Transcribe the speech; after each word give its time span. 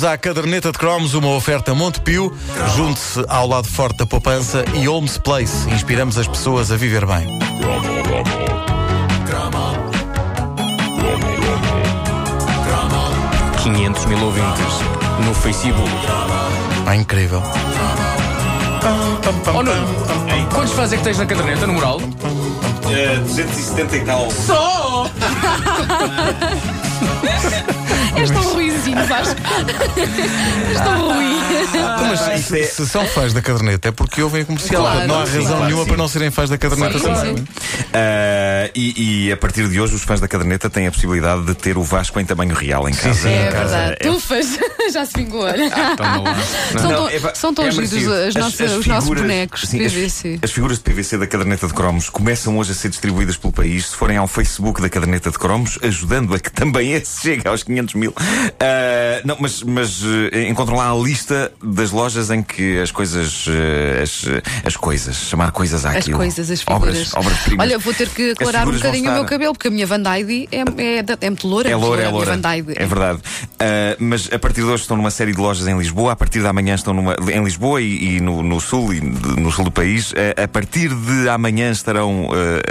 Vamos 0.00 0.14
à 0.14 0.16
caderneta 0.16 0.72
de 0.72 0.78
cromos, 0.78 1.12
uma 1.12 1.28
oferta 1.28 1.74
Montepio. 1.74 2.34
Junte-se 2.74 3.22
ao 3.28 3.46
lado 3.46 3.68
forte 3.68 3.98
da 3.98 4.06
poupança 4.06 4.64
e 4.72 4.86
Holmes 4.86 5.18
Place. 5.18 5.68
Inspiramos 5.68 6.16
as 6.16 6.26
pessoas 6.26 6.72
a 6.72 6.76
viver 6.76 7.04
bem. 7.04 7.38
500 13.62 14.06
mil 14.06 14.24
ouvintes 14.24 14.74
no 15.26 15.34
Facebook. 15.34 15.90
Ah, 16.86 16.96
incrível. 16.96 17.42
Oh, 19.54 19.62
Nuno, 19.62 19.86
quantos 20.54 20.72
fãs 20.72 20.94
é 20.94 20.96
que 20.96 21.04
tens 21.04 21.18
na 21.18 21.26
caderneta, 21.26 21.66
no 21.66 21.74
moral? 21.74 22.00
Eh, 22.90 23.16
270 23.18 23.96
e 23.96 24.04
tal. 24.06 24.30
Só! 24.30 25.10
És 28.16 28.30
tão 28.30 28.42
ruimzinho, 28.52 29.06
Vasco. 29.06 29.36
És 30.70 30.80
tão 30.80 31.08
ruim. 31.08 31.40
Então, 31.68 32.06
mas 32.06 32.44
se, 32.44 32.64
se 32.64 32.86
são 32.86 33.06
fãs 33.06 33.32
da 33.32 33.40
caderneta 33.40 33.88
é 33.88 33.92
porque 33.92 34.22
ouvem 34.22 34.42
a 34.42 34.44
comercial. 34.44 34.82
Claro, 34.82 35.06
não 35.06 35.20
há 35.20 35.26
sim, 35.26 35.32
razão 35.36 35.48
claro, 35.50 35.64
nenhuma 35.64 35.82
sim. 35.84 35.88
para 35.88 35.96
não 35.96 36.08
serem 36.08 36.30
fãs 36.30 36.50
da 36.50 36.58
caderneta 36.58 36.98
Sim, 36.98 37.04
também. 37.04 37.36
sim. 37.36 37.44
Eh, 37.92 38.70
e, 38.74 39.26
e 39.26 39.32
a 39.32 39.36
partir 39.36 39.68
de 39.68 39.80
hoje, 39.80 39.94
os 39.94 40.02
fãs 40.02 40.20
da 40.20 40.28
caderneta 40.28 40.68
têm 40.68 40.86
a 40.86 40.90
possibilidade 40.90 41.44
de 41.44 41.54
ter 41.54 41.76
o 41.78 41.82
Vasco 41.82 42.18
em 42.20 42.24
tamanho 42.24 42.54
real 42.54 42.88
em 42.88 42.92
casa. 42.92 43.14
sim, 43.14 43.28
É 43.28 43.48
Em 43.48 43.52
casa. 43.52 43.76
verdade. 43.76 43.96
É- 44.00 44.10
Tu 44.10 44.20
faz. 44.20 44.58
Já 44.92 45.06
se 45.06 45.12
vingou, 45.16 45.42
olha. 45.42 45.70
Toma 45.96 46.16
lá. 46.22 46.36
São 46.72 46.82
Não, 46.82 46.88
tão, 46.90 47.08
é 47.08 47.34
são 47.34 47.54
tão 47.54 47.66
é 47.66 47.70
giros 47.70 48.36
as 48.36 48.60
os 48.76 48.86
nossos 48.86 49.08
bonecos 49.08 49.60
de 49.60 49.66
sim, 49.68 49.84
as- 49.84 49.92
PVC. 49.92 50.38
As, 50.42 50.50
figuras 50.50 50.78
de 50.78 50.84
PVC 50.84 51.16
da 51.18 51.26
caderneta 51.26 51.66
de 51.68 51.74
cromos 51.74 52.08
começam 52.10 52.58
hoje 52.58 52.72
a 52.72 52.74
ser 52.74 52.88
distribuídas 52.88 53.36
pelo 53.36 53.52
país. 53.52 53.86
Se 53.90 53.96
forem 53.96 54.16
ao 54.16 54.26
Facebook 54.26 54.80
da 54.82 54.88
caderneta 54.88 55.30
de 55.30 55.38
cromos, 55.38 55.78
ajudando 55.82 56.34
a 56.34 56.40
que 56.40 56.50
também 56.50 56.92
esse 56.92 57.20
chegue 57.20 57.46
aos 57.46 57.62
500 57.62 57.94
mil. 57.94 57.99
Ah, 58.60 59.20
não, 59.24 59.36
mas, 59.40 59.62
mas 59.62 60.02
eh, 60.32 60.48
encontram 60.48 60.76
lá 60.76 60.90
a 60.90 60.94
lista 60.94 61.52
das 61.62 61.90
lojas 61.90 62.30
em 62.30 62.42
que 62.42 62.78
as 62.80 62.90
coisas. 62.90 63.46
eh, 63.48 64.02
as, 64.02 64.24
as 64.64 64.76
coisas, 64.76 65.16
chamar 65.16 65.52
coisas 65.52 65.84
As 65.84 65.96
àquilo. 65.96 66.16
coisas, 66.16 66.50
as 66.50 66.60
figuras. 66.60 66.80
Obras, 66.82 67.14
obras 67.14 67.38
primas. 67.40 67.66
Olha, 67.66 67.78
vou 67.78 67.92
ter 67.94 68.08
que 68.08 68.30
aclarar 68.32 68.68
um 68.68 68.72
bocadinho 68.72 69.04
o 69.10 69.12
meu 69.12 69.22
estar- 69.22 69.28
cabelo, 69.28 69.52
porque 69.52 69.68
a 69.68 69.70
minha 69.70 69.86
Van 69.86 70.00
é, 70.00 70.20
é, 70.20 71.04
é 71.20 71.30
muito 71.30 71.46
loura. 71.46 71.68
É 71.70 71.76
loura, 71.76 72.02
é 72.02 72.04
minha 72.06 72.10
loura. 72.10 72.40
É 72.76 72.86
verdade. 72.86 73.20
Mas 73.98 74.28
a 74.32 74.38
partir 74.38 74.60
de 74.62 74.66
hoje 74.66 74.82
estão 74.82 74.96
numa 74.96 75.10
série 75.10 75.32
de 75.32 75.40
lojas 75.40 75.66
em 75.66 75.76
Lisboa. 75.76 76.12
A 76.12 76.16
partir 76.16 76.40
de 76.40 76.46
amanhã 76.46 76.74
estão 76.74 76.94
numa, 76.94 77.14
em 77.32 77.42
Lisboa 77.44 77.80
e, 77.80 78.16
e 78.16 78.20
no, 78.20 78.42
no 78.42 78.60
sul 78.60 78.92
e 78.94 79.00
no 79.00 79.50
sul 79.52 79.64
do 79.64 79.70
país. 79.70 80.12
A 80.42 80.48
partir 80.48 80.88
de 80.94 81.28
amanhã 81.28 81.70
estarão 81.70 82.28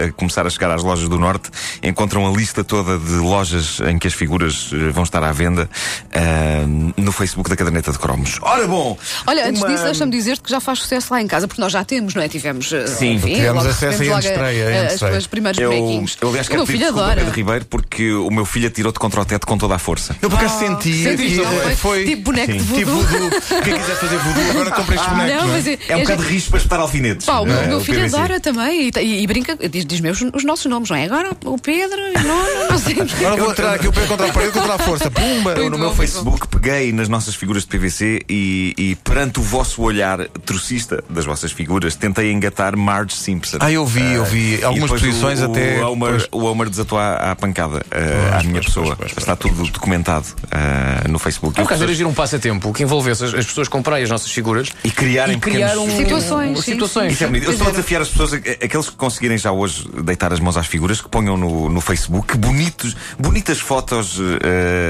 a 0.08 0.12
começar 0.14 0.46
a 0.46 0.50
chegar 0.50 0.72
às 0.72 0.84
lojas 0.84 1.08
do 1.08 1.18
norte. 1.20 1.50
Encontram 1.84 2.26
a 2.28 2.32
lista 2.36 2.64
toda 2.64 2.98
de 2.98 3.14
lojas 3.16 3.80
em 3.88 3.98
que 3.98 4.08
as 4.08 4.14
figuras 4.14 4.72
vão 4.94 5.04
estar 5.04 5.19
à 5.24 5.32
venda 5.32 5.70
ah, 6.14 6.66
no 6.98 7.12
Facebook 7.12 7.50
da 7.50 7.56
Caderneta 7.56 7.92
de 7.92 8.00
Cromos. 8.00 8.38
Ora 8.42 8.68
bom! 8.68 8.98
Olha, 9.28 9.48
antes 9.48 9.62
uma- 9.62 9.70
disso, 9.70 9.84
deixa-me 9.84 10.12
dizer-te 10.12 10.44
que 10.44 10.50
já 10.50 10.60
faz 10.60 10.80
sucesso 10.80 11.14
lá 11.14 11.22
em 11.22 11.28
casa, 11.28 11.48
porque 11.48 11.62
nós 11.62 11.72
já 11.72 11.84
temos, 11.84 12.14
não 12.16 12.22
é? 12.22 12.28
Tivemos. 12.28 12.72
eh, 12.74 12.88
Sim, 12.88 13.14
enfim, 13.16 13.34
tivemos 13.36 13.64
logo 13.64 13.70
acesso 13.70 14.04
logo 14.04 14.14
a- 14.14 14.18
antestreia, 14.18 14.72
em 14.72 14.78
a- 14.78 14.82
antestreia. 14.84 15.18
Os 15.18 15.28
primeiros 15.28 15.60
Eu, 15.62 15.72
bonequinhos. 15.72 16.18
eu 16.22 16.30
aliás 16.30 16.48
o 16.48 16.50
quero 16.50 16.60
meu 16.62 16.68
pedir 16.68 16.78
filho 16.80 16.92
desculpa. 16.94 17.16
Pedro 17.16 17.32
Ribeiro 17.34 17.66
porque 17.66 18.12
o 18.14 18.30
meu 18.32 18.46
filho 18.46 18.68
atirou-te 18.68 19.00
contra 19.00 19.22
o 19.22 19.26
teto 19.26 19.46
com 19.48 19.58
toda 19.58 19.76
a 19.76 19.80
força. 19.80 20.16
Eu 20.22 20.30
por 20.30 20.38
acaso 20.40 20.60
senti 20.60 21.04
Sentiste, 21.04 21.36
que 21.36 21.42
não 21.44 21.52
foi? 21.62 21.76
foi 21.76 22.06
Tipo 22.06 22.24
boneco 22.24 22.52
de 22.54 22.60
tipo 22.74 22.92
voodoo. 22.92 23.20
voodoo. 23.20 23.42
Quem 23.64 23.74
quiser 23.80 23.96
fazer 23.96 24.18
voodoo 24.18 24.50
agora 24.52 24.72
compra 24.76 24.96
estes 24.96 25.10
bonecos. 25.10 25.36
Não, 25.36 25.44
é? 25.44 25.52
mas 25.52 25.68
é, 25.68 25.78
É 25.90 25.96
um 25.96 26.00
é 26.00 26.02
bocado 26.04 26.24
de 26.24 26.30
risco 26.30 26.50
para 26.52 26.58
espetar 26.58 26.80
alfinetes. 26.80 27.26
Pá, 27.26 27.40
o 27.40 27.46
meu, 27.46 27.58
é? 27.60 27.68
meu 27.68 27.78
O 27.78 27.84
filho 27.84 28.00
PVC. 28.00 28.16
adora 28.16 28.40
também 28.40 28.90
e, 28.96 29.00
e- 29.00 29.24
e 29.24 29.28
brinca, 29.28 29.56
diz- 29.70 29.86
diz-me 29.86 30.10
os, 30.12 30.22
os 30.34 30.44
nossos 30.44 30.66
nomes, 30.66 30.90
não 30.90 30.98
é? 30.98 31.06
Agora 31.06 31.32
o 31.46 31.58
Pedro, 31.58 32.00
e 32.00 32.14
não, 32.24 32.70
não 32.70 32.78
sei. 32.80 32.98
Agora 33.26 33.42
vou 33.44 33.54
tirar 33.54 33.74
aqui 33.76 33.88
o 33.88 33.94
pé 33.94 34.06
contra 34.06 34.28
a 34.28 34.32
parede 34.34 34.52
contra 34.52 34.74
a 34.76 34.80
força. 34.80 35.09
Pumba! 35.12 35.52
Eu 35.54 35.70
no 35.70 35.78
meu 35.78 35.94
Facebook 35.94 36.48
peguei 36.48 36.92
nas 36.92 37.08
nossas 37.10 37.36
figuras 37.36 37.64
de 37.64 37.70
PVC 37.70 38.22
e, 38.30 38.74
e 38.78 38.96
perante 38.96 39.40
o 39.40 39.42
vosso 39.44 39.82
olhar 39.82 40.28
trocista 40.46 41.04
das 41.10 41.26
vossas 41.26 41.52
figuras, 41.52 41.96
tentei 41.96 42.32
engatar 42.32 42.76
Marge 42.78 43.16
Simpson. 43.16 43.58
Ah, 43.60 43.72
eu 43.72 43.86
vi, 43.86 44.14
eu 44.14 44.26
vi. 44.26 44.60
E 44.60 44.64
Algumas 44.64 44.90
posições 44.92 45.42
o, 45.42 45.46
até. 45.46 45.84
O 45.84 45.92
Homer, 45.92 46.10
Pois. 46.12 46.28
o 46.32 46.46
Homer 46.46 46.70
desatou 46.70 46.98
à, 46.98 47.32
à 47.32 47.36
pancada 47.36 47.78
uh, 47.78 48.36
à 48.38 48.42
minha 48.42 48.54
pois, 48.54 48.66
pessoa. 48.66 48.86
pois, 48.88 48.98
pois, 48.98 49.12
pois, 49.14 49.18
Está 49.24 49.36
tudo 49.36 49.64
documentado 49.72 50.26
uh, 50.46 51.10
no 51.10 51.20
Facebook. 51.20 51.60
As 51.60 51.66
acaso 51.66 51.84
era 51.84 51.92
pessoas- 51.92 52.10
um 52.12 52.14
passatempo 52.14 52.74
que 52.74 52.84
envolvesse 52.84 53.24
as, 53.26 53.34
as 53.34 53.46
pessoas 53.46 53.68
comprarem 53.68 54.04
as 54.04 54.10
nossas 54.10 54.32
figuras 54.32 54.70
E 54.84 54.92
criarem 54.92 55.38
e 55.38 55.40
criar 55.40 55.78
um, 55.78 55.90
Situações, 55.96 56.58
um- 56.58 56.62
sim, 56.62 56.72
situações. 56.74 57.14
Isso 57.14 57.24
é 57.24 57.28
bonito. 57.28 57.46
Eu 57.46 57.52
estou 57.54 57.68
a 57.68 57.72
desafiar 57.72 58.02
as 58.02 58.10
pessoas, 58.10 58.34
aqueles 58.34 58.90
que 58.90 58.96
conseguirem 58.96 59.38
já 59.38 59.52
hoje 59.52 59.88
deitar 60.04 60.32
as 60.34 60.40
mãos 60.40 60.58
às 60.58 60.68
figuras, 60.68 61.02
que 61.02 61.10
ponham 61.10 61.36
no, 61.38 61.70
no 61.70 61.82
Facebook 61.82 62.38
bonitos, 62.38 62.96
bonitas 63.18 63.60
fotos 63.60 64.20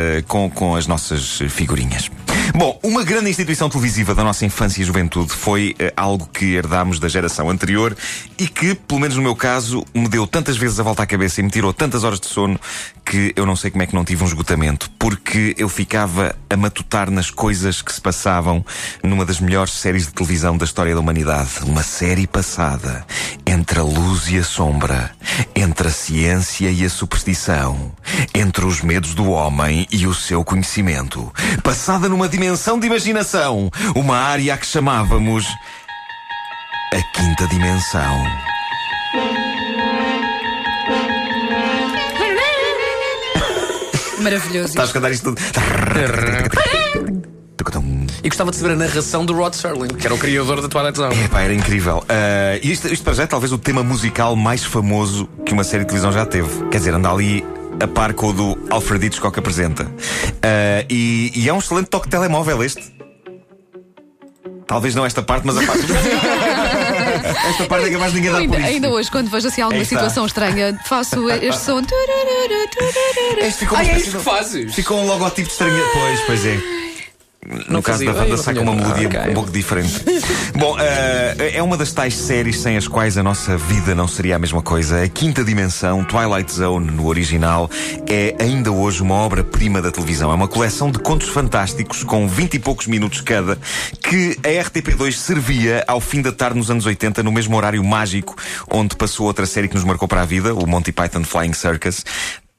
eh, 0.09 0.23
com, 0.27 0.49
com 0.49 0.75
as 0.75 0.87
nossas 0.87 1.39
figurinhas. 1.49 2.09
Bom, 2.55 2.79
uma 2.81 3.03
grande 3.03 3.29
instituição 3.29 3.69
televisiva 3.69 4.15
da 4.15 4.23
nossa 4.23 4.45
infância 4.45 4.81
e 4.81 4.85
juventude 4.85 5.31
foi 5.31 5.75
eh, 5.77 5.93
algo 5.95 6.27
que 6.27 6.55
herdámos 6.55 6.99
da 6.99 7.07
geração 7.07 7.49
anterior 7.49 7.95
e 8.39 8.47
que, 8.47 8.73
pelo 8.73 9.01
menos 9.01 9.17
no 9.17 9.21
meu 9.21 9.35
caso, 9.35 9.85
me 9.93 10.07
deu 10.07 10.25
tantas 10.25 10.55
vezes 10.55 10.79
a 10.79 10.83
volta 10.83 11.03
à 11.03 11.05
cabeça 11.05 11.41
e 11.41 11.43
me 11.43 11.49
tirou 11.49 11.73
tantas 11.73 12.05
horas 12.05 12.21
de 12.21 12.27
sono 12.27 12.57
que 13.05 13.33
eu 13.35 13.45
não 13.45 13.55
sei 13.55 13.69
como 13.69 13.83
é 13.83 13.85
que 13.85 13.93
não 13.93 14.05
tive 14.05 14.23
um 14.23 14.27
esgotamento, 14.27 14.89
porque 14.97 15.53
eu 15.57 15.67
ficava 15.67 16.33
a 16.49 16.55
matutar 16.55 17.11
nas 17.11 17.29
coisas 17.29 17.81
que 17.81 17.91
se 17.91 17.99
passavam 17.99 18.63
numa 19.03 19.25
das 19.25 19.41
melhores 19.41 19.73
séries 19.73 20.07
de 20.07 20.13
televisão 20.13 20.57
da 20.57 20.63
história 20.63 20.95
da 20.95 21.01
humanidade. 21.01 21.49
Uma 21.65 21.83
série 21.83 22.25
passada 22.25 23.05
entre 23.45 23.79
a 23.79 23.83
luz 23.83 24.29
e 24.29 24.37
a 24.37 24.43
sombra, 24.43 25.11
entre 25.53 25.89
a 25.89 25.91
ciência 25.91 26.71
e 26.71 26.85
a 26.85 26.89
superstição, 26.89 27.91
entre 28.33 28.65
os 28.65 28.81
medos 28.81 29.13
do 29.13 29.29
homem 29.31 29.85
e 29.91 30.07
o 30.07 30.13
seu 30.13 30.45
conhecimento. 30.45 31.33
Passada 31.61 32.07
numa 32.07 32.29
dimensão 32.29 32.79
de 32.79 32.87
imaginação, 32.87 33.69
uma 33.95 34.17
área 34.17 34.53
a 34.53 34.57
que 34.57 34.65
chamávamos 34.65 35.45
a 36.91 37.01
quinta 37.13 37.47
dimensão. 37.47 38.23
Maravilhoso. 44.19 44.69
Estás 44.69 44.89
a 44.89 44.93
cantar 44.93 45.11
isto 45.11 45.33
tudo? 45.35 45.41
E 48.23 48.27
gostava 48.27 48.51
de 48.51 48.57
saber 48.57 48.73
a 48.73 48.75
narração 48.75 49.23
do 49.23 49.33
Rod 49.33 49.53
Serling, 49.53 49.89
que 49.89 50.05
era 50.05 50.13
o 50.13 50.17
criador 50.17 50.61
da 50.61 50.67
Twilight 50.67 50.97
Zone. 50.97 51.23
Epá, 51.23 51.41
era 51.41 51.53
incrível. 51.53 52.03
Ah, 52.09 52.59
e 52.61 52.71
isto, 52.71 52.87
isto 52.87 53.03
para 53.03 53.13
já 53.13 53.23
é 53.23 53.27
talvez 53.27 53.51
o 53.51 53.57
tema 53.57 53.83
musical 53.83 54.35
mais 54.35 54.63
famoso 54.63 55.29
que 55.45 55.53
uma 55.53 55.63
série 55.63 55.83
de 55.83 55.89
televisão 55.89 56.11
já 56.11 56.25
teve. 56.25 56.65
Quer 56.69 56.79
dizer, 56.79 56.93
anda 56.93 57.11
ali 57.11 57.45
a 57.79 57.87
par 57.87 58.13
com 58.13 58.27
o 58.29 58.33
do 58.33 58.57
Alfred 58.69 59.05
Hitchcock 59.05 59.37
apresenta. 59.37 59.85
Ah, 60.41 60.83
e, 60.89 61.31
e 61.35 61.47
é 61.47 61.53
um 61.53 61.59
excelente 61.59 61.87
toque 61.87 62.07
de 62.07 62.11
telemóvel 62.11 62.63
este. 62.63 62.97
Talvez 64.67 64.93
não 64.93 65.05
esta 65.05 65.23
parte, 65.23 65.47
mas 65.47 65.57
a 65.57 65.65
parte. 65.65 65.83
esta 67.49 67.65
parte 67.65 67.87
é 67.87 67.91
capaz 67.91 68.11
de 68.11 68.17
ninguém 68.17 68.31
dar 68.31 68.37
ainda, 68.39 68.53
por 68.53 68.61
isso. 68.61 68.69
ainda 68.69 68.89
hoje, 68.89 69.11
quando 69.11 69.29
vejo 69.29 69.47
assim 69.47 69.61
alguma 69.61 69.79
Aí 69.79 69.83
está. 69.83 69.95
situação 69.97 70.25
estranha, 70.25 70.79
faço 70.85 71.29
este 71.29 71.57
som. 71.61 71.79
Este 73.39 73.59
ficou 73.59 73.77
uma 73.77 73.83
é 73.83 73.85
espécie 73.87 74.01
isso 74.01 74.11
que 74.11 74.17
de- 74.17 74.23
fazes? 74.23 74.75
Ficou 74.75 74.99
um 74.99 75.05
logotipo 75.05 75.47
de 75.47 75.51
estranha. 75.53 75.83
Pois, 75.93 76.19
pois 76.25 76.45
é. 76.45 76.59
No 77.69 77.81
caso 77.81 77.99
fazia 77.99 78.07
da 78.07 78.19
Wanda 78.19 78.25
ideia, 78.25 78.43
sai 78.43 78.53
com 78.53 78.61
uma 78.61 78.75
melodia 78.75 79.07
Ah, 79.07 79.19
ok. 79.21 79.31
um 79.31 79.33
pouco 79.33 79.49
diferente. 79.51 80.03
Bom, 80.59 80.75
eh, 80.77 81.53
é 81.55 81.63
uma 81.63 81.77
das 81.77 81.93
tais 81.93 82.13
séries 82.13 82.59
sem 82.59 82.75
as 82.75 82.85
quais 82.87 83.17
a 83.17 83.23
nossa 83.23 83.57
vida 83.57 83.95
não 83.95 84.07
seria 84.09 84.35
a 84.35 84.39
mesma 84.39 84.61
coisa. 84.61 85.01
A 85.03 85.07
Quinta 85.07 85.43
Dimensão, 85.43 86.03
Twilight 86.03 86.51
Zone, 86.51 86.91
no 86.91 87.07
original, 87.07 87.69
é 88.07 88.35
ainda 88.39 88.71
hoje 88.71 89.01
uma 89.01 89.15
obra-prima 89.15 89.81
da 89.81 89.89
televisão. 89.89 90.31
É 90.31 90.35
uma 90.35 90.49
coleção 90.49 90.91
de 90.91 90.99
contos 90.99 91.29
fantásticos 91.29 92.03
com 92.03 92.27
20 92.27 92.55
e 92.55 92.59
poucos 92.59 92.87
minutos 92.87 93.21
cada 93.21 93.57
que 94.03 94.37
a 94.43 94.49
RTP2 94.63 95.13
servia 95.13 95.83
ao 95.87 96.01
fim 96.01 96.21
da 96.21 96.33
tarde 96.33 96.57
nos 96.57 96.69
anos 96.69 96.85
80, 96.85 97.23
no 97.23 97.31
mesmo 97.31 97.55
horário 97.55 97.83
mágico 97.83 98.35
onde 98.69 98.95
passou 98.97 99.25
outra 99.25 99.45
série 99.45 99.69
que 99.69 99.75
nos 99.75 99.85
marcou 99.85 100.07
para 100.09 100.21
a 100.21 100.25
vida, 100.25 100.53
o 100.53 100.67
Monty 100.67 100.91
Python 100.91 101.23
Flying 101.23 101.53
Circus. 101.53 102.03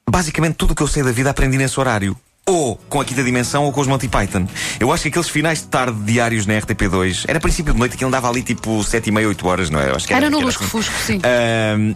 Basicamente, 0.09 0.55
tudo 0.55 0.73
o 0.73 0.75
que 0.75 0.83
eu 0.83 0.89
sei 0.89 1.03
da 1.03 1.13
vida 1.13 1.31
aprendi 1.31 1.59
nesse 1.59 1.79
horário. 1.79 2.17
Ou 2.51 2.77
com 2.89 3.01
a 3.01 3.05
quinta 3.05 3.23
dimensão 3.23 3.65
ou 3.65 3.71
com 3.71 3.81
os 3.81 3.87
Monty 3.87 4.09
Python. 4.09 4.45
Eu 4.81 4.93
acho 4.93 5.05
que 5.05 5.09
aqueles 5.09 5.29
finais 5.29 5.61
de 5.61 5.67
tarde 5.69 5.97
diários 6.03 6.47
na 6.47 6.55
RTP2 6.55 7.27
era 7.29 7.39
princípio 7.39 7.73
de 7.73 7.79
noite 7.79 7.97
que 7.97 8.03
ele 8.03 8.09
andava 8.09 8.29
ali 8.29 8.43
tipo 8.43 8.83
7 8.83 9.07
e 9.07 9.13
meia, 9.13 9.29
8 9.29 9.47
horas, 9.47 9.71
não 9.71 9.81
é? 9.81 9.91
Eu 9.91 9.95
acho 9.95 10.07
que 10.07 10.13
Era 10.13 10.29
no 10.29 10.39
que 10.39 10.45
Lusco 10.47 10.65
Fusco, 10.65 10.93
sim. 11.07 11.21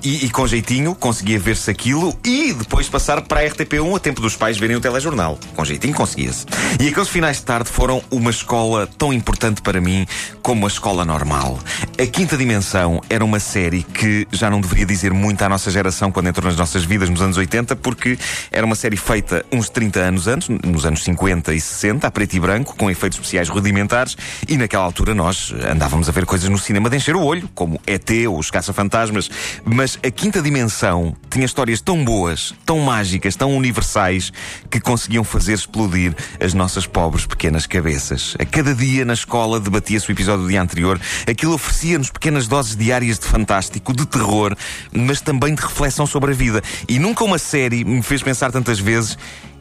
E, 0.04 0.26
e 0.26 0.30
com 0.30 0.46
jeitinho 0.46 0.94
conseguia 0.94 1.40
ver-se 1.40 1.68
aquilo 1.68 2.16
e 2.24 2.52
depois 2.52 2.88
passar 2.88 3.20
para 3.22 3.40
a 3.40 3.42
RTP1 3.44 3.96
a 3.96 3.98
tempo 3.98 4.20
dos 4.20 4.36
pais 4.36 4.56
verem 4.56 4.76
o 4.76 4.80
telejornal. 4.80 5.38
Com 5.56 5.64
jeitinho 5.64 5.92
conseguia-se. 5.92 6.46
E 6.80 6.86
aqueles 6.86 7.08
finais 7.08 7.38
de 7.38 7.42
tarde 7.42 7.68
foram 7.68 8.00
uma 8.08 8.30
escola 8.30 8.88
tão 8.96 9.12
importante 9.12 9.60
para 9.60 9.80
mim 9.80 10.06
como 10.40 10.66
a 10.66 10.68
escola 10.68 11.04
normal. 11.04 11.58
A 12.00 12.06
Quinta 12.06 12.36
Dimensão 12.36 13.00
era 13.10 13.24
uma 13.24 13.40
série 13.40 13.82
que 13.82 14.28
já 14.30 14.48
não 14.48 14.60
deveria 14.60 14.86
dizer 14.86 15.12
muito 15.12 15.42
à 15.42 15.48
nossa 15.48 15.70
geração 15.70 16.12
quando 16.12 16.28
entrou 16.28 16.46
nas 16.46 16.56
nossas 16.56 16.84
vidas 16.84 17.08
nos 17.08 17.20
anos 17.20 17.36
80, 17.36 17.74
porque 17.76 18.16
era 18.52 18.64
uma 18.64 18.76
série 18.76 18.96
feita 18.96 19.44
uns 19.52 19.68
30 19.68 20.00
anos 20.00 20.28
antes, 20.28 20.43
nos 20.48 20.86
anos 20.86 21.02
50 21.04 21.54
e 21.54 21.60
60, 21.60 22.06
a 22.06 22.10
preto 22.10 22.34
e 22.34 22.40
branco, 22.40 22.74
com 22.76 22.90
efeitos 22.90 23.18
especiais 23.18 23.48
rudimentares, 23.48 24.16
e 24.48 24.56
naquela 24.56 24.84
altura 24.84 25.14
nós 25.14 25.52
andávamos 25.70 26.08
a 26.08 26.12
ver 26.12 26.26
coisas 26.26 26.48
no 26.48 26.58
cinema 26.58 26.90
de 26.90 26.96
encher 26.96 27.16
o 27.16 27.22
olho, 27.22 27.48
como 27.54 27.80
ET 27.86 28.10
ou 28.28 28.38
os 28.38 28.50
Caça-Fantasmas. 28.50 29.30
Mas 29.64 29.98
a 30.04 30.10
quinta 30.10 30.40
dimensão 30.40 31.14
tinha 31.30 31.44
histórias 31.44 31.80
tão 31.80 32.04
boas, 32.04 32.54
tão 32.64 32.78
mágicas, 32.80 33.36
tão 33.36 33.56
universais, 33.56 34.32
que 34.70 34.80
conseguiam 34.80 35.24
fazer 35.24 35.54
explodir 35.54 36.14
as 36.40 36.54
nossas 36.54 36.86
pobres 36.86 37.26
pequenas 37.26 37.66
cabeças. 37.66 38.36
A 38.38 38.44
cada 38.44 38.74
dia 38.74 39.04
na 39.04 39.14
escola 39.14 39.60
debatia-se 39.60 40.08
o 40.08 40.12
episódio 40.12 40.44
do 40.44 40.48
dia 40.48 40.62
anterior. 40.62 41.00
Aquilo 41.28 41.54
oferecia-nos 41.54 42.10
pequenas 42.10 42.46
doses 42.46 42.76
diárias 42.76 43.18
de 43.18 43.26
fantástico, 43.26 43.92
de 43.92 44.06
terror, 44.06 44.56
mas 44.92 45.20
também 45.20 45.54
de 45.54 45.62
reflexão 45.62 46.06
sobre 46.06 46.32
a 46.32 46.34
vida. 46.34 46.62
E 46.88 46.98
nunca 46.98 47.24
uma 47.24 47.38
série 47.38 47.84
me 47.84 48.02
fez 48.02 48.22
pensar 48.22 48.52
tantas 48.52 48.78
vezes: 48.78 49.18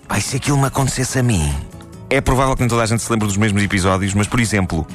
ai, 0.08 0.22
se 0.22 0.38
aquilo 0.38 0.58
me 0.58 0.68
acontecesse 0.68 1.20
a 1.20 1.24
mim. 1.24 1.54
É 2.10 2.22
provável 2.22 2.56
que 2.56 2.62
nem 2.62 2.70
toda 2.70 2.84
a 2.84 2.86
gente 2.86 3.02
se 3.02 3.12
lembre 3.12 3.28
dos 3.28 3.38
mesmos 3.38 3.64
episódios, 3.64 4.14
mas, 4.14 4.28
por 4.28 4.40
exemplo, 4.40 4.86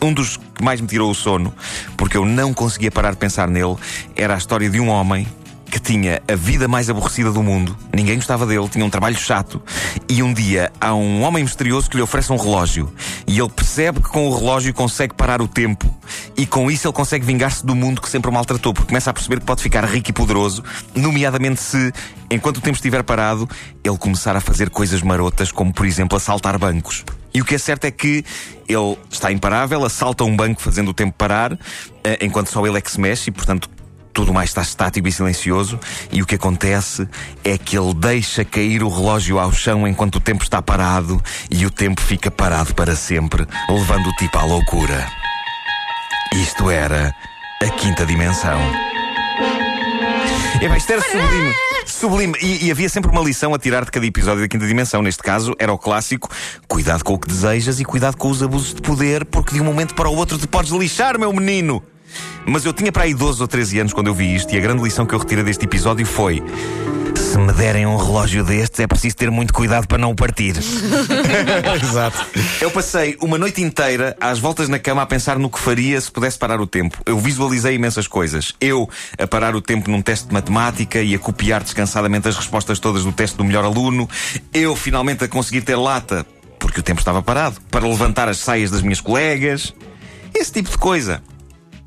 um 0.00 0.12
dos 0.12 0.36
que 0.36 0.62
mais 0.62 0.80
me 0.80 0.86
tirou 0.86 1.10
o 1.10 1.14
sono, 1.14 1.52
porque 1.96 2.16
eu 2.16 2.24
não 2.24 2.54
conseguia 2.54 2.90
parar 2.90 3.10
de 3.10 3.16
pensar 3.16 3.48
nele, 3.48 3.76
era 4.14 4.34
a 4.34 4.38
história 4.38 4.70
de 4.70 4.78
um 4.80 4.88
homem 4.88 5.26
que 5.70 5.78
tinha 5.78 6.22
a 6.26 6.34
vida 6.34 6.66
mais 6.66 6.88
aborrecida 6.88 7.30
do 7.30 7.42
mundo, 7.42 7.76
ninguém 7.92 8.16
gostava 8.16 8.46
dele, 8.46 8.68
tinha 8.68 8.84
um 8.84 8.90
trabalho 8.90 9.16
chato, 9.16 9.62
e 10.08 10.22
um 10.22 10.32
dia 10.32 10.72
há 10.80 10.94
um 10.94 11.22
homem 11.22 11.44
misterioso 11.44 11.88
que 11.90 11.96
lhe 11.96 12.02
oferece 12.02 12.32
um 12.32 12.36
relógio, 12.36 12.92
e 13.26 13.38
ele 13.38 13.50
percebe 13.50 14.00
que 14.00 14.08
com 14.08 14.26
o 14.28 14.36
relógio 14.36 14.72
consegue 14.72 15.14
parar 15.14 15.42
o 15.42 15.48
tempo, 15.48 15.94
e 16.36 16.46
com 16.46 16.70
isso 16.70 16.86
ele 16.86 16.94
consegue 16.94 17.24
vingar-se 17.24 17.64
do 17.64 17.74
mundo 17.74 18.00
que 18.00 18.08
sempre 18.08 18.30
o 18.30 18.32
maltratou, 18.32 18.72
porque 18.72 18.88
começa 18.88 19.10
a 19.10 19.12
perceber 19.12 19.40
que 19.40 19.46
pode 19.46 19.62
ficar 19.62 19.84
rico 19.84 20.10
e 20.10 20.12
poderoso, 20.12 20.64
nomeadamente 20.94 21.60
se, 21.60 21.92
enquanto 22.30 22.58
o 22.58 22.60
tempo 22.60 22.76
estiver 22.76 23.02
parado, 23.02 23.48
ele 23.84 23.98
começar 23.98 24.34
a 24.36 24.40
fazer 24.40 24.70
coisas 24.70 25.02
marotas, 25.02 25.52
como 25.52 25.72
por 25.72 25.86
exemplo 25.86 26.16
assaltar 26.16 26.58
bancos. 26.58 27.04
E 27.32 27.42
o 27.42 27.44
que 27.44 27.54
é 27.54 27.58
certo 27.58 27.84
é 27.84 27.90
que 27.90 28.24
ele 28.66 28.96
está 29.10 29.30
imparável, 29.30 29.84
assalta 29.84 30.24
um 30.24 30.34
banco 30.34 30.62
fazendo 30.62 30.88
o 30.88 30.94
tempo 30.94 31.14
parar, 31.16 31.52
eh, 32.02 32.18
enquanto 32.22 32.48
só 32.48 32.66
ele 32.66 32.78
é 32.78 32.80
que 32.80 32.90
se 32.90 32.98
mexe, 32.98 33.30
e 33.30 33.32
portanto 33.32 33.68
tudo 34.18 34.34
mais 34.34 34.50
está 34.50 34.62
estático 34.62 35.06
e 35.06 35.12
silencioso, 35.12 35.78
e 36.10 36.20
o 36.20 36.26
que 36.26 36.34
acontece 36.34 37.08
é 37.44 37.56
que 37.56 37.78
ele 37.78 37.94
deixa 37.94 38.44
cair 38.44 38.82
o 38.82 38.88
relógio 38.88 39.38
ao 39.38 39.52
chão 39.52 39.86
enquanto 39.86 40.16
o 40.16 40.20
tempo 40.20 40.42
está 40.42 40.60
parado, 40.60 41.22
e 41.48 41.64
o 41.64 41.70
tempo 41.70 42.00
fica 42.00 42.28
parado 42.28 42.74
para 42.74 42.96
sempre, 42.96 43.46
levando 43.70 44.08
o 44.08 44.12
tipo 44.14 44.36
à 44.36 44.42
loucura. 44.42 45.06
Isto 46.34 46.68
era 46.68 47.14
a 47.62 47.68
quinta 47.68 48.04
dimensão. 48.04 48.58
É 50.60 50.76
isto 50.76 50.92
era 50.92 51.00
sublime. 51.00 51.54
Sublime. 51.86 52.34
E, 52.42 52.66
e 52.66 52.70
havia 52.72 52.88
sempre 52.88 53.12
uma 53.12 53.22
lição 53.22 53.54
a 53.54 53.58
tirar 53.58 53.84
de 53.84 53.92
cada 53.92 54.04
episódio 54.04 54.40
da 54.40 54.48
quinta 54.48 54.66
dimensão. 54.66 55.00
Neste 55.00 55.22
caso, 55.22 55.54
era 55.60 55.72
o 55.72 55.78
clássico: 55.78 56.28
cuidado 56.66 57.04
com 57.04 57.14
o 57.14 57.18
que 57.20 57.28
desejas 57.28 57.78
e 57.78 57.84
cuidado 57.84 58.16
com 58.16 58.28
os 58.28 58.42
abusos 58.42 58.74
de 58.74 58.82
poder, 58.82 59.24
porque 59.26 59.54
de 59.54 59.60
um 59.60 59.64
momento 59.64 59.94
para 59.94 60.08
o 60.08 60.16
outro 60.16 60.36
te 60.36 60.48
podes 60.48 60.72
lixar, 60.72 61.16
meu 61.20 61.32
menino. 61.32 61.80
Mas 62.46 62.64
eu 62.64 62.72
tinha 62.72 62.90
para 62.90 63.04
aí 63.04 63.14
12 63.14 63.40
ou 63.40 63.48
13 63.48 63.80
anos 63.80 63.92
quando 63.92 64.08
eu 64.08 64.14
vi 64.14 64.34
isto, 64.34 64.54
e 64.54 64.58
a 64.58 64.60
grande 64.60 64.82
lição 64.82 65.06
que 65.06 65.14
eu 65.14 65.18
retiro 65.18 65.44
deste 65.44 65.64
episódio 65.64 66.06
foi: 66.06 66.42
se 67.18 67.36
me 67.36 67.52
derem 67.52 67.84
um 67.84 67.96
relógio 67.96 68.42
destes, 68.42 68.80
é 68.80 68.86
preciso 68.86 69.16
ter 69.16 69.30
muito 69.30 69.52
cuidado 69.52 69.86
para 69.86 69.98
não 69.98 70.12
o 70.12 70.14
partir. 70.14 70.56
Exato. 71.82 72.26
Eu 72.60 72.70
passei 72.70 73.18
uma 73.20 73.36
noite 73.36 73.60
inteira 73.60 74.16
às 74.18 74.38
voltas 74.38 74.68
na 74.68 74.78
cama 74.78 75.02
a 75.02 75.06
pensar 75.06 75.38
no 75.38 75.50
que 75.50 75.58
faria 75.58 76.00
se 76.00 76.10
pudesse 76.10 76.38
parar 76.38 76.60
o 76.60 76.66
tempo. 76.66 76.96
Eu 77.04 77.18
visualizei 77.18 77.74
imensas 77.74 78.06
coisas. 78.06 78.54
Eu 78.60 78.88
a 79.18 79.26
parar 79.26 79.54
o 79.54 79.60
tempo 79.60 79.90
num 79.90 80.00
teste 80.00 80.28
de 80.28 80.32
matemática 80.32 81.02
e 81.02 81.14
a 81.14 81.18
copiar 81.18 81.62
descansadamente 81.62 82.28
as 82.28 82.36
respostas 82.36 82.78
todas 82.78 83.04
do 83.04 83.12
teste 83.12 83.36
do 83.36 83.44
melhor 83.44 83.64
aluno. 83.64 84.08
Eu 84.54 84.74
finalmente 84.74 85.24
a 85.24 85.28
conseguir 85.28 85.60
ter 85.60 85.76
lata, 85.76 86.24
porque 86.58 86.80
o 86.80 86.82
tempo 86.82 87.00
estava 87.00 87.22
parado, 87.22 87.60
para 87.70 87.86
levantar 87.86 88.28
as 88.28 88.38
saias 88.38 88.70
das 88.70 88.80
minhas 88.80 89.00
colegas. 89.00 89.74
Esse 90.34 90.52
tipo 90.52 90.70
de 90.70 90.78
coisa. 90.78 91.22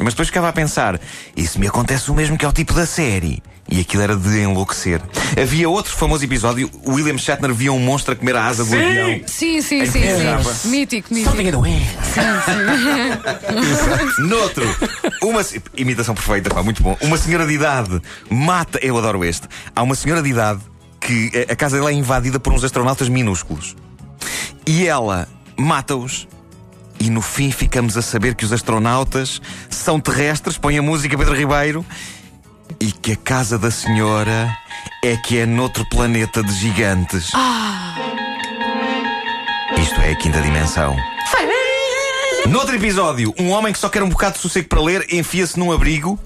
Mas 0.03 0.13
depois 0.13 0.27
ficava 0.27 0.50
a 0.50 0.53
pensar: 0.53 1.00
isso 1.36 1.59
me 1.59 1.68
acontece 1.68 2.09
o 2.12 2.13
mesmo 2.13 2.38
que 2.38 2.45
ao 2.45 2.51
tipo 2.53 2.74
da 2.74 2.86
série. 2.86 3.42
E 3.69 3.80
aquilo 3.80 4.03
era 4.03 4.15
de 4.18 4.39
enlouquecer. 4.42 5.00
Havia 5.42 5.69
outro 5.69 5.94
famoso 5.95 6.25
episódio: 6.25 6.69
o 6.83 6.94
William 6.94 7.18
Shatner 7.18 7.53
via 7.53 7.71
um 7.71 7.80
monstro 7.80 8.13
a 8.13 8.15
comer 8.18 8.36
a 8.36 8.45
asa 8.45 8.65
do 8.65 8.75
avião. 8.75 9.21
Sim, 9.27 9.62
sim, 9.62 9.86
sim, 9.86 10.01
sim. 10.63 10.69
Mítico, 10.69 11.13
mítico. 11.13 11.62
Noutro, 14.27 14.65
uma 15.24 15.42
imitação 15.77 16.13
perfeita, 16.15 16.50
pá, 16.50 16.62
muito 16.63 16.81
bom. 16.83 16.98
Uma 17.01 17.18
senhora 17.18 17.45
de 17.45 17.53
idade 17.53 18.01
mata. 18.30 18.80
Eu 18.81 18.98
adoro 18.98 19.24
este. 19.24 19.48
Há 19.75 19.83
uma 19.83 19.95
senhora 19.95 20.21
de 20.21 20.30
idade 20.30 20.59
que 21.00 21.31
a- 21.50 21.53
a 21.53 21.56
casa 21.56 21.77
dela 21.77 21.92
é 21.92 21.94
invadida 21.94 22.39
por 22.39 22.51
uns 22.53 22.63
astronautas 22.63 23.07
minúsculos. 23.09 23.75
E 24.65 24.86
ela 24.88 25.27
mata-os. 25.57 26.27
E 27.01 27.09
no 27.09 27.19
fim 27.19 27.50
ficamos 27.50 27.98
a 27.98 28.01
saber 28.03 28.36
que 28.36 28.45
os 28.45 28.53
astronautas 28.53 29.42
são 29.71 30.00
terrestres, 30.00 30.56
põe 30.56 30.77
a 30.77 30.83
música 30.83 31.18
Pedro 31.18 31.36
Ribeiro, 31.36 31.83
e 32.80 32.92
que 32.92 33.13
a 33.13 33.15
casa 33.15 33.57
da 33.57 33.71
senhora 33.71 34.56
é 35.03 35.18
que 35.18 35.39
é 35.39 35.48
noutro 35.48 35.83
planeta 35.89 36.44
de 36.44 36.53
gigantes. 36.53 37.31
Isto 39.81 40.00
é 40.00 40.12
a 40.12 40.15
quinta 40.15 40.39
dimensão. 40.44 40.95
Noutro 42.48 42.75
episódio, 42.75 43.33
um 43.39 43.50
homem 43.50 43.74
que 43.74 43.80
só 43.80 43.89
quer 43.89 44.03
um 44.03 44.09
bocado 44.09 44.36
de 44.36 44.42
sossego 44.42 44.68
para 44.68 44.81
ler 44.81 45.07
enfia-se 45.12 45.57
num 45.57 45.71
abrigo 45.71 46.19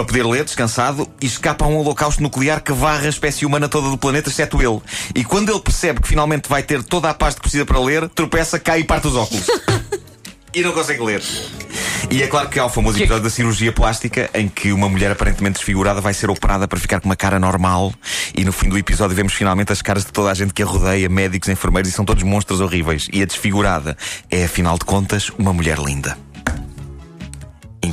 para 0.00 0.04
poder 0.04 0.26
ler, 0.26 0.44
descansado, 0.44 1.08
e 1.20 1.26
escapa 1.26 1.64
a 1.64 1.68
um 1.68 1.76
holocausto 1.76 2.22
nuclear 2.22 2.62
que 2.62 2.72
varra 2.72 3.06
a 3.06 3.08
espécie 3.08 3.44
humana 3.44 3.68
toda 3.68 3.90
do 3.90 3.98
planeta, 3.98 4.30
exceto 4.30 4.60
ele. 4.62 4.80
E 5.14 5.24
quando 5.24 5.50
ele 5.50 5.60
percebe 5.60 6.00
que 6.00 6.08
finalmente 6.08 6.48
vai 6.48 6.62
ter 6.62 6.82
toda 6.82 7.10
a 7.10 7.14
paz 7.14 7.34
que 7.34 7.42
precisa 7.42 7.66
para 7.66 7.78
ler, 7.78 8.08
tropeça, 8.08 8.58
cai 8.58 8.80
e 8.80 8.84
parte 8.84 9.08
os 9.08 9.16
óculos. 9.16 9.46
e 10.54 10.62
não 10.62 10.72
consegue 10.72 11.02
ler. 11.02 11.22
E 12.10 12.22
é 12.22 12.26
claro 12.26 12.48
que 12.48 12.58
há 12.58 12.64
o 12.64 12.70
famoso 12.70 12.98
episódio 12.98 13.22
da 13.22 13.30
cirurgia 13.30 13.72
plástica 13.72 14.30
em 14.32 14.48
que 14.48 14.72
uma 14.72 14.88
mulher 14.88 15.10
aparentemente 15.12 15.56
desfigurada 15.56 16.00
vai 16.00 16.14
ser 16.14 16.30
operada 16.30 16.66
para 16.66 16.80
ficar 16.80 16.98
com 17.00 17.08
uma 17.08 17.16
cara 17.16 17.38
normal 17.38 17.92
e 18.34 18.44
no 18.44 18.52
fim 18.52 18.68
do 18.68 18.78
episódio 18.78 19.14
vemos 19.14 19.34
finalmente 19.34 19.70
as 19.70 19.82
caras 19.82 20.04
de 20.04 20.12
toda 20.12 20.30
a 20.30 20.34
gente 20.34 20.54
que 20.54 20.62
a 20.62 20.66
rodeia, 20.66 21.08
médicos, 21.08 21.48
enfermeiros 21.48 21.90
e 21.90 21.92
são 21.92 22.04
todos 22.04 22.22
monstros 22.22 22.60
horríveis. 22.60 23.08
E 23.12 23.22
a 23.22 23.26
desfigurada 23.26 23.96
é, 24.30 24.44
afinal 24.44 24.78
de 24.78 24.84
contas, 24.84 25.30
uma 25.38 25.52
mulher 25.52 25.78
linda. 25.78 26.16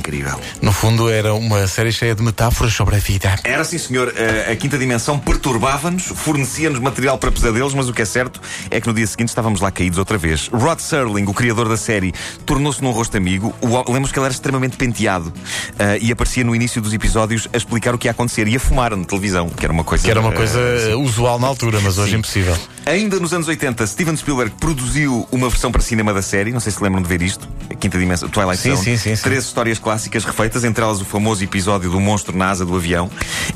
Incrível. 0.08 0.40
No 0.62 0.72
fundo, 0.72 1.10
era 1.10 1.34
uma 1.34 1.66
série 1.66 1.92
cheia 1.92 2.14
de 2.14 2.22
metáforas 2.22 2.72
sobre 2.72 2.96
a 2.96 2.98
vida. 2.98 3.36
Era 3.44 3.62
sim, 3.62 3.76
senhor. 3.76 4.10
Eh, 4.16 4.50
A 4.50 4.56
quinta 4.56 4.78
dimensão 4.78 5.18
perturbava-nos, 5.18 6.04
fornecia-nos 6.04 6.80
material 6.80 7.18
para 7.18 7.30
pesadelos, 7.30 7.74
mas 7.74 7.90
o 7.90 7.92
que 7.92 8.00
é 8.00 8.04
certo 8.06 8.40
é 8.70 8.80
que 8.80 8.86
no 8.86 8.94
dia 8.94 9.06
seguinte 9.06 9.28
estávamos 9.28 9.60
lá 9.60 9.70
caídos 9.70 9.98
outra 9.98 10.16
vez. 10.16 10.48
Rod 10.50 10.78
Serling, 10.80 11.24
o 11.26 11.34
criador 11.34 11.68
da 11.68 11.76
série, 11.76 12.14
tornou-se 12.46 12.82
num 12.82 12.90
rosto 12.90 13.18
amigo. 13.18 13.54
Lemos 13.86 14.10
que 14.10 14.18
ele 14.18 14.24
era 14.24 14.32
extremamente 14.32 14.78
penteado 14.78 15.30
eh, 15.78 15.98
e 16.00 16.10
aparecia 16.10 16.42
no 16.42 16.56
início 16.56 16.80
dos 16.80 16.94
episódios 16.94 17.46
a 17.52 17.56
explicar 17.58 17.94
o 17.94 17.98
que 17.98 18.08
ia 18.08 18.12
acontecer 18.12 18.48
e 18.48 18.56
a 18.56 18.60
fumar 18.60 18.96
na 18.96 19.04
televisão, 19.04 19.50
que 19.50 19.64
era 19.66 19.72
uma 19.72 19.84
coisa. 19.84 20.04
Que 20.04 20.10
era 20.10 20.20
uma 20.20 20.32
coisa 20.32 20.58
sim. 20.86 20.94
usual 20.94 21.38
na 21.38 21.46
altura, 21.46 21.80
mas 21.82 21.98
hoje 21.98 22.12
Sim. 22.12 22.18
impossível. 22.18 22.56
Ainda 22.86 23.20
nos 23.20 23.34
anos 23.34 23.46
80, 23.46 23.86
Steven 23.86 24.16
Spielberg 24.16 24.54
produziu 24.58 25.28
uma 25.30 25.50
versão 25.50 25.70
para 25.70 25.82
cinema 25.82 26.14
da 26.14 26.22
série. 26.22 26.50
Não 26.50 26.60
sei 26.60 26.72
se 26.72 26.82
lembram 26.82 27.02
de 27.02 27.08
ver 27.08 27.20
isto. 27.20 27.46
A 27.70 27.74
quinta 27.74 27.98
dimensão, 27.98 28.26
Twilight 28.30 28.62
Sim, 28.62 28.70
Zone. 28.70 28.84
sim, 28.84 28.96
sim, 28.96 29.14
sim. 29.14 29.22
Três 29.22 29.44
histórias 29.44 29.78
clássicas 29.78 29.97
refeitas, 30.06 30.64
entre 30.64 30.82
elas 30.84 31.00
o 31.00 31.04
famoso 31.04 31.42
episódio 31.42 31.90
do 31.90 32.00
monstro 32.00 32.36
na 32.36 32.50
asa 32.50 32.64
do 32.64 32.76
avião. 32.76 33.10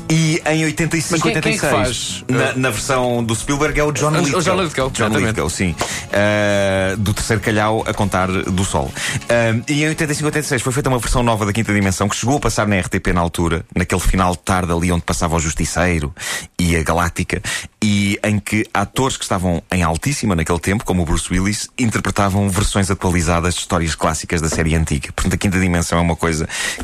E 0.09 0.41
em 0.45 0.65
85, 0.65 1.11
Mas 1.11 1.21
quem- 1.21 1.41
quem 1.41 1.51
é 1.51 1.55
86, 1.55 1.71
faz? 1.71 2.23
na, 2.29 2.53
na 2.53 2.69
versão 2.69 3.23
do 3.23 3.35
Spielberg 3.35 3.79
é 3.79 3.83
o 3.83 3.91
John 3.91 4.11
O- 4.11 4.15
o 4.15 4.19
Lithgow. 4.19 4.41
John 4.41 4.61
Lithgow, 4.61 4.89
John. 4.91 5.07
Lithgow, 5.09 5.49
sim. 5.49 5.75
Ah, 6.11 6.95
do 6.97 7.13
terceiro 7.13 7.41
calhau 7.41 7.83
a 7.87 7.93
contar 7.93 8.27
do 8.31 8.63
sol. 8.63 8.91
Ah, 9.29 9.59
e 9.67 9.83
em 9.83 9.87
85, 9.89 10.25
86 10.27 10.61
foi 10.61 10.71
feita 10.73 10.89
uma 10.89 10.99
versão 10.99 11.23
nova 11.23 11.45
da 11.45 11.53
quinta 11.53 11.73
dimensão 11.73 12.07
que 12.07 12.15
chegou 12.15 12.37
a 12.37 12.39
passar 12.39 12.67
na 12.67 12.77
RTP 12.79 13.13
na 13.13 13.21
altura, 13.21 13.65
naquele 13.75 14.01
final 14.01 14.31
de 14.33 14.39
tarde 14.39 14.71
ali 14.71 14.91
onde 14.91 15.03
passava 15.03 15.35
o 15.35 15.39
Justiceiro 15.39 16.13
e 16.59 16.75
a 16.75 16.83
Galáctica, 16.83 17.41
e 17.83 18.17
em 18.23 18.39
que 18.39 18.65
atores 18.73 19.17
que 19.17 19.23
estavam 19.23 19.61
em 19.71 19.83
altíssima 19.83 20.35
naquele 20.35 20.59
tempo, 20.59 20.85
como 20.85 21.01
o 21.01 21.05
Bruce 21.05 21.31
Willis, 21.31 21.67
interpretavam 21.77 22.49
versões 22.49 22.89
atualizadas 22.89 23.53
de 23.55 23.59
histórias 23.61 23.95
clássicas 23.95 24.41
da 24.41 24.49
série 24.49 24.75
antiga. 24.75 25.11
Portanto, 25.13 25.33
a 25.33 25.37
quinta 25.37 25.59
dimensão 25.59 25.97
é 25.97 26.01
uma 26.01 26.15
coisa 26.15 26.32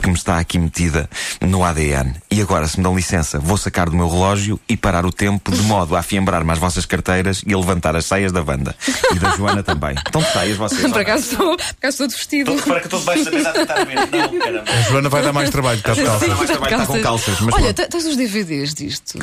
que 0.01 0.07
me 0.09 0.15
está 0.15 0.37
aqui 0.39 0.57
metida 0.59 1.09
no 1.41 1.63
ADN. 1.63 2.13
E 2.31 2.41
agora, 2.41 2.67
se 2.67 2.77
me 2.77 2.83
dão 2.83 2.95
licença, 2.95 3.39
vou 3.39 3.57
sacar 3.57 3.89
do 3.89 3.95
meu 3.95 4.07
relógio 4.09 4.59
e 4.67 4.75
parar 4.77 5.05
o 5.05 5.11
tempo 5.11 5.51
de 5.51 5.61
modo 5.63 5.95
a 5.95 5.99
afiembrar-me 5.99 6.51
às 6.51 6.59
vossas 6.59 6.85
carteiras 6.85 7.41
e 7.45 7.53
a 7.53 7.57
levantar 7.57 7.95
as 7.95 8.05
saias 8.05 8.31
da 8.31 8.41
Wanda. 8.41 8.75
E 9.13 9.19
da 9.19 9.29
Joana 9.35 9.63
também. 9.63 9.95
Estão 9.95 10.21
de 10.21 10.31
saias 10.31 10.57
vocês? 10.57 10.91
Por 10.91 11.01
acaso 11.01 11.23
estou, 11.31 11.57
por 11.57 11.63
acaso 11.63 11.89
estou 11.89 12.07
de 12.07 12.15
vestido. 12.15 12.55
Repara 12.55 12.79
que 12.81 12.93
eu 12.93 12.97
estou 12.97 12.99
debaixo 12.99 13.25
da 13.25 13.31
mesa 13.31 13.49
a 13.49 13.53
tentar 13.53 13.83
ver. 13.85 13.95
Não, 13.95 14.39
caramba. 14.39 14.63
A 14.71 14.81
Joana 14.89 15.09
vai 15.09 15.21
dar 15.23 15.33
mais 15.33 15.49
trabalho, 15.49 15.77
está 15.79 15.93
de 15.93 16.03
calças. 16.03 16.27
mais 16.29 16.49
trabalho 16.49 16.73
está 16.73 16.85
com 16.85 17.01
calças, 17.01 17.39
mas 17.41 17.55
Olha, 17.55 17.73
tens 17.73 18.05
os 18.05 18.15
DVDs 18.15 18.73
disto? 18.73 19.19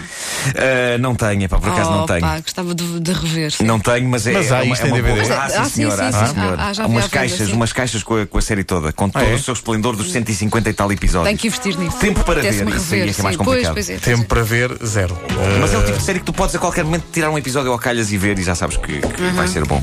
Ah, 0.55 0.99
não 0.99 1.15
tenho, 1.15 1.49
pá, 1.49 1.59
por 1.59 1.71
acaso 1.71 1.91
não 1.91 2.07
tenho. 2.07 2.21
Pá, 2.21 2.41
gostava 2.41 2.75
de, 2.75 3.01
de 3.01 3.13
rever. 3.13 3.53
Não 3.61 3.79
tenho, 3.81 4.09
mas 4.09 4.27
é, 4.27 4.33
Mas 4.33 4.53
há 4.53 4.65
é 4.65 4.69
isto 4.69 4.85
é 4.85 4.89
em 4.89 4.93
uma 4.93 5.03
boa- 5.03 5.15
DVD? 5.15 5.35
Ah, 5.35 5.49
sim, 5.49 5.57
Ah, 5.59 5.65
sim, 5.65 5.71
senhora. 5.71 6.11
ah. 6.13 6.17
Ah, 6.59 6.73
ah, 6.79 6.83
Há 6.83 6.87
umas 6.87 7.05
venda, 7.05 7.09
caixas, 7.09 7.49
umas 7.53 7.73
caixas 7.73 8.03
com 8.03 8.17
a, 8.23 8.27
com 8.27 8.39
a 8.39 8.43
série 8.43 8.65
toda, 8.65 8.93
com 8.93 9.09
todo 9.09 9.25
é? 9.25 9.35
o 9.35 9.39
seu 9.39 9.55
esplendor 9.55 9.97
dos 9.97 10.11
150 10.21 10.71
e 10.71 10.73
tal 10.73 10.91
episódios. 10.93 11.27
Tenho 11.29 11.39
que 11.39 11.47
investir 11.49 11.79
nisso. 11.79 11.97
Tempo 11.99 12.25
para 12.25 12.41
ver, 12.43 12.53
isso 12.53 12.95
aí 12.95 13.01
é 13.09 13.13
que 13.13 13.21
é 13.21 13.23
mais. 13.23 13.37
Pois, 13.37 13.37
complicado. 13.37 13.73
pois 13.75 13.91
é, 13.91 13.93
pois 13.95 14.05
Tempo 14.05 14.23
é. 14.23 14.27
para 14.27 14.43
ver, 14.43 14.71
zero. 14.85 15.19
Mas 15.61 15.73
é 15.75 15.79
o 15.79 15.83
tipo 15.85 15.99
de 15.99 16.05
série 16.05 16.19
que 16.21 16.25
tu 16.25 16.33
podes 16.33 16.55
a 16.55 16.59
qualquer 16.59 16.85
momento 16.85 17.05
tirar 17.13 17.31
um 17.31 17.39
episódio 17.39 17.71
ao 17.73 17.79
calhas 17.79 18.11
e 18.13 18.19
ver 18.19 18.39
e 18.39 18.43
já 18.43 18.55
sabes 18.55 18.77
que, 18.77 19.01
que 19.01 19.23
Uhum. 19.23 19.33
vai 19.35 19.49
ser 19.49 19.65
bom. 19.65 19.83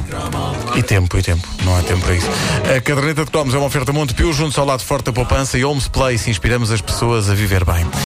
E 0.76 0.82
tempo, 0.84 1.18
e 1.18 1.22
tempo. 1.24 1.48
Não 1.64 1.78
há 1.78 1.82
tempo 1.84 2.02
para 2.02 2.16
isso. 2.16 2.28
A 2.76 2.82
caderneta 2.82 3.26
de 3.26 3.32
cromos 3.32 3.54
é 3.54 3.58
uma 3.58 3.68
oferta 3.68 3.92
Montepio, 3.94 4.32
junto 4.34 4.60
ao 4.60 4.66
lado 4.66 4.84
forte 4.84 5.06
da 5.06 5.14
poupança 5.14 5.58
e 5.58 5.64
Homes 5.66 5.88
Place. 5.88 6.30
Inspiramos 6.30 6.72
as 6.72 6.82
pessoas 6.82 7.30
a 7.30 7.34
viver 7.34 7.64
bem. 7.66 7.86